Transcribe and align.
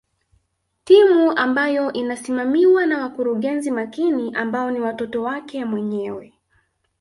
Timu 0.83 1.31
ambayo 1.31 1.93
inasimamiwa 1.93 2.85
na 2.85 3.01
wakurugenzi 3.03 3.71
makini 3.71 4.35
ambao 4.35 4.71
ni 4.71 4.79
watoto 4.79 5.23
wake 5.23 5.65
mwenyewe 5.65 6.33